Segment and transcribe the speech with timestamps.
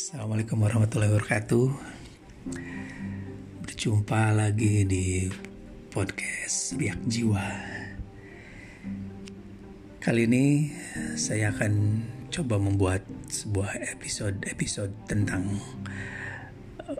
[0.00, 1.66] Assalamualaikum warahmatullahi wabarakatuh.
[3.68, 5.28] Berjumpa lagi di
[5.92, 7.44] podcast Riak Jiwa.
[10.00, 10.72] Kali ini
[11.20, 12.00] saya akan
[12.32, 15.60] coba membuat sebuah episode-episode tentang
[16.88, 16.96] eh,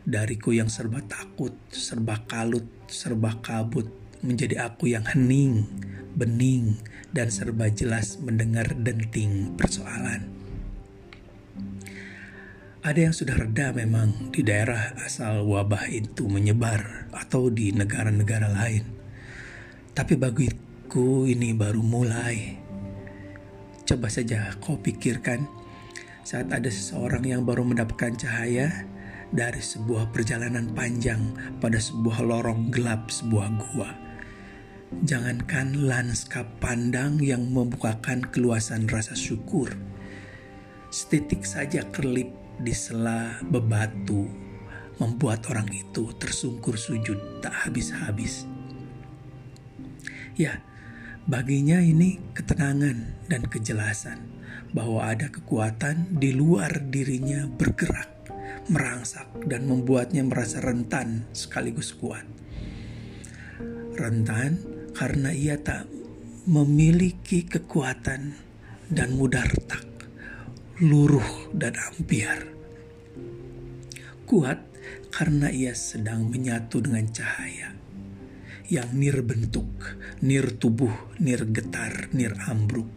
[0.09, 3.93] Dariku yang serba takut, serba kalut, serba kabut,
[4.25, 5.69] menjadi aku yang hening,
[6.17, 6.81] bening,
[7.13, 10.40] dan serba jelas mendengar denting persoalan.
[12.81, 18.81] Ada yang sudah reda memang di daerah asal wabah itu menyebar atau di negara-negara lain.
[19.93, 22.57] Tapi bagiku ini baru mulai.
[23.85, 25.45] Coba saja kau pikirkan
[26.25, 28.89] saat ada seseorang yang baru mendapatkan cahaya
[29.29, 33.93] dari sebuah perjalanan panjang pada sebuah lorong gelap sebuah gua.
[35.05, 39.69] Jangankan lanskap pandang yang membukakan keluasan rasa syukur.
[40.89, 44.29] Setitik saja kerlip di sela bebatu
[45.01, 48.45] membuat orang itu tersungkur sujud tak habis-habis.
[50.37, 50.61] Ya,
[51.25, 54.21] baginya ini ketenangan dan kejelasan
[54.77, 58.29] bahwa ada kekuatan di luar dirinya bergerak,
[58.69, 62.23] merangsak dan membuatnya merasa rentan sekaligus kuat.
[63.97, 64.61] Rentan
[64.93, 65.89] karena ia tak
[66.45, 68.37] memiliki kekuatan
[68.89, 69.90] dan mudah retak
[70.81, 72.41] luruh dan ambiar.
[74.25, 74.65] Kuat
[75.13, 77.77] karena ia sedang menyatu dengan cahaya
[78.65, 79.69] yang nir bentuk,
[80.25, 80.89] nir tubuh,
[81.21, 82.89] nir getar, nir ambruk.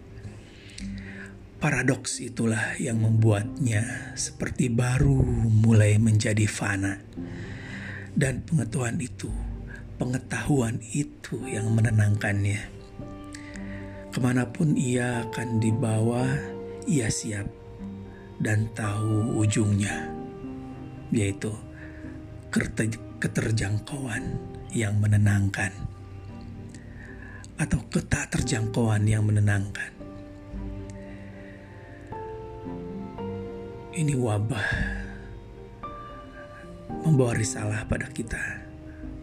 [1.61, 5.21] Paradoks itulah yang membuatnya seperti baru
[5.53, 7.05] mulai menjadi fana.
[8.17, 9.28] Dan pengetahuan itu,
[10.00, 12.65] pengetahuan itu yang menenangkannya.
[14.09, 16.33] Ke mana pun ia akan dibawa,
[16.89, 17.63] ia siap
[18.43, 20.11] dan tahu ujungnya,
[21.15, 21.50] yaitu
[23.19, 24.39] keterjangkauan
[24.75, 25.71] yang menenangkan
[27.55, 29.94] atau ketak terjangkauan yang menenangkan.
[33.94, 34.69] Ini wabah
[37.06, 38.67] membawa risalah pada kita,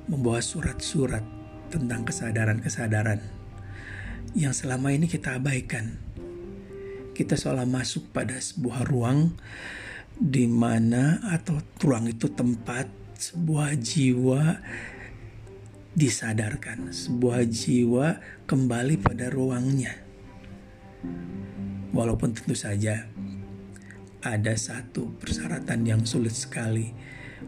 [0.07, 1.23] membawa surat-surat
[1.67, 3.19] tentang kesadaran-kesadaran
[4.31, 5.99] yang selama ini kita abaikan
[7.21, 9.37] kita seolah masuk pada sebuah ruang
[10.17, 14.57] di mana atau ruang itu tempat sebuah jiwa
[15.93, 18.17] disadarkan, sebuah jiwa
[18.49, 19.93] kembali pada ruangnya.
[21.93, 23.05] Walaupun tentu saja
[24.25, 26.89] ada satu persyaratan yang sulit sekali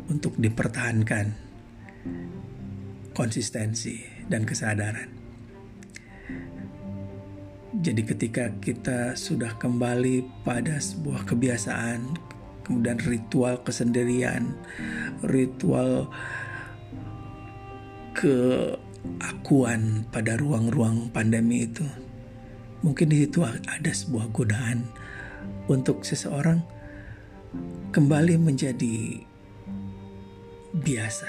[0.05, 1.33] untuk dipertahankan
[3.17, 5.22] konsistensi dan kesadaran
[7.83, 12.15] jadi ketika kita sudah kembali pada sebuah kebiasaan,
[12.63, 14.55] kemudian ritual kesendirian,
[15.19, 16.07] ritual
[18.15, 18.71] ke
[19.19, 21.83] akuan pada ruang-ruang pandemi itu
[22.87, 24.87] mungkin di situ ada sebuah godaan
[25.67, 26.63] untuk seseorang
[27.91, 29.27] kembali menjadi
[30.71, 31.27] biasa.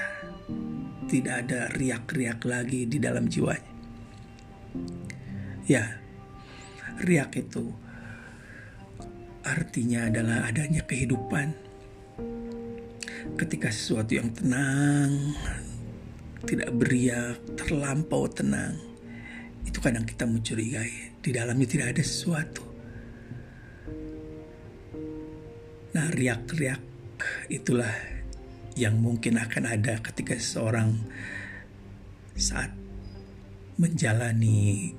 [1.10, 3.74] Tidak ada riak-riak lagi di dalam jiwanya.
[5.66, 6.03] Ya
[7.02, 7.74] riak itu
[9.44, 11.52] artinya adalah adanya kehidupan
[13.34, 15.34] ketika sesuatu yang tenang
[16.44, 18.76] tidak beriak, terlampau tenang,
[19.64, 21.16] itu kadang kita mencurigai.
[21.24, 22.64] Di dalamnya tidak ada sesuatu.
[25.96, 26.80] Nah, riak-riak
[27.48, 27.90] itulah
[28.76, 31.00] yang mungkin akan ada ketika seseorang
[32.36, 32.74] saat
[33.78, 34.92] menjalani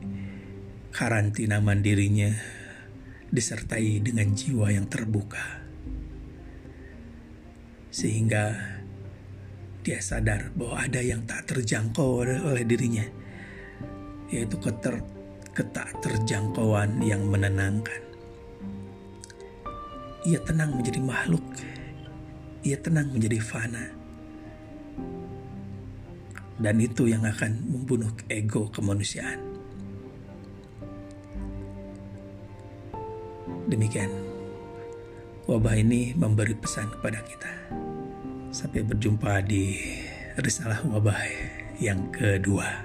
[0.95, 2.31] karantina mandirinya
[3.27, 5.43] disertai dengan jiwa yang terbuka.
[7.91, 8.55] Sehingga
[9.83, 13.03] dia sadar bahwa ada yang tak terjangkau oleh dirinya,
[14.31, 15.03] yaitu keter,
[15.51, 17.99] ketak terjangkauan yang menenangkan.
[20.23, 21.43] Ia tenang menjadi makhluk,
[22.63, 23.91] ia tenang menjadi fana.
[26.55, 29.54] Dan itu yang akan membunuh ego kemanusiaan.
[33.75, 34.07] Demikian,
[35.51, 37.51] wabah ini memberi pesan kepada kita.
[38.47, 39.75] Sampai berjumpa di
[40.39, 41.19] risalah wabah
[41.83, 42.84] yang kedua.